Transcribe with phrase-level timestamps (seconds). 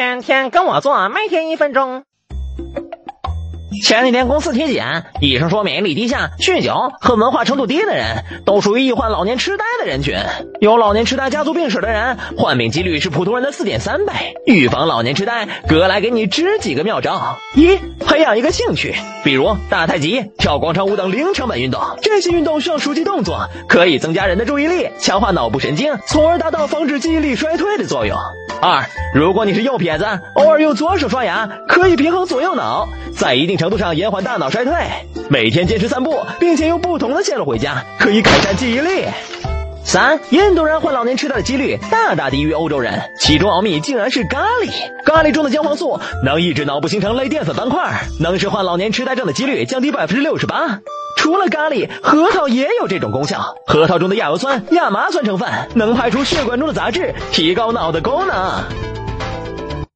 [0.00, 2.04] 天天跟我做，每天一分钟。
[3.84, 10.16] 前几天公司体检，医生说免疫力低下、酗酒和文化程度低的人都属于易患老年痴呆的人群。
[10.58, 14.14] 有老年痴呆家族病史的人，患病几率是普通人的四点三倍。
[14.46, 21.78] 预防老年痴呆，哥来给你支几个妙招：一、培养一个兴趣，比如打太极、跳广场舞等零成本运动。
[22.00, 28.16] 这些运动需要熟悉动作，可以增加人的注意力，强化脑部神经，从而达到防止记忆力衰退的作用。
[28.62, 28.84] 二，
[29.14, 34.74] 如果你是右撇子，偶尔用左手刷牙，可以平衡左右脑，在一定程度上延缓大脑衰退。
[35.30, 39.06] 每天坚持散步，并且用不同的线路回家，可以改善记忆力。
[39.82, 44.70] 三，印度人患老年痴呆的几率大大低于欧洲人，其中奥秘竟然是咖喱。
[45.06, 50.80] 咖喱中的姜黄素能抑制脑部形成类淀粉斑块，能使患老年痴呆症的几率降低百分之六十八。
[51.20, 53.56] 除了咖喱，核桃也有这种功效。
[53.66, 58.89] 核桃中的亚油酸、亚麻酸成分能排出血管中的杂质，提高脑的功能。